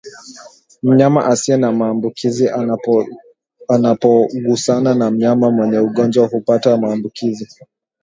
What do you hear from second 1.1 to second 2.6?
asiye na maambukizi